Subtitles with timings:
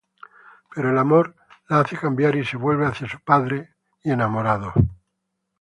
[0.73, 1.35] Pero el amor
[1.69, 4.73] la hace cambiar y se vuelve hacia su padre y enamorados.